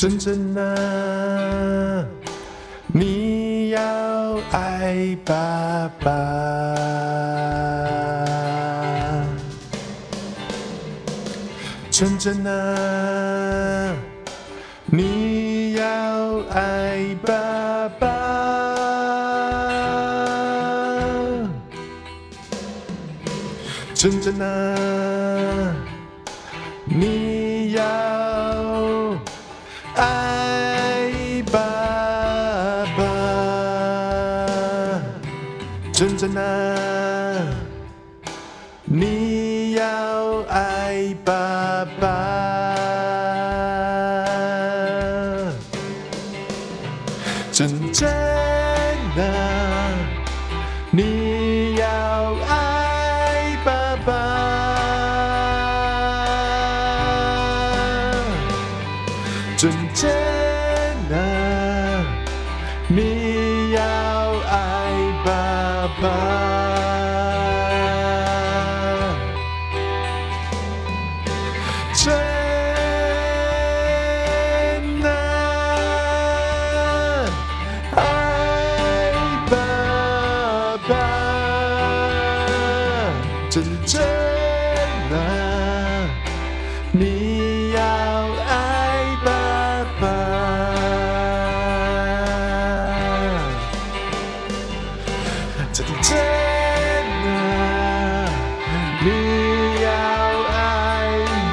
[0.00, 2.06] 真正啊，
[2.86, 3.78] 你要
[4.50, 6.10] 爱爸爸。
[11.90, 13.94] 真正啊，
[14.86, 18.08] 你要爱爸爸。
[23.92, 25.74] 真正啊，
[26.86, 27.39] 你
[36.00, 36.42] 真正啊，
[38.84, 42.06] 你要爱爸爸。
[47.52, 49.92] 真正啊，
[50.90, 51.84] 你要
[52.48, 54.08] 爱爸爸。
[59.58, 60.08] 真正
[61.12, 61.14] 啊，
[62.88, 63.19] 你
[83.50, 84.04] 真正啊，
[86.92, 87.80] 你要
[88.46, 90.06] 爱爸爸。
[95.72, 96.16] 真正
[97.26, 97.28] 啊，
[99.02, 99.06] 你
[99.82, 99.88] 要
[100.52, 100.54] 爱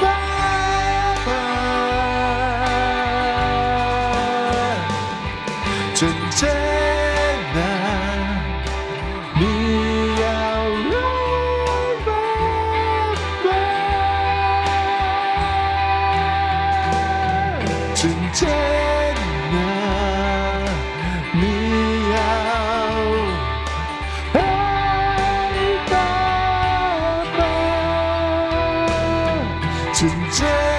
[0.00, 0.04] 爸
[1.26, 1.28] 爸。
[5.92, 6.40] 真正
[18.00, 18.54] 真正啊，
[21.34, 21.42] 你
[22.12, 22.16] 要
[24.32, 24.36] 爱
[25.90, 25.92] 爸
[27.36, 27.38] 爸。
[29.92, 30.69] 真正。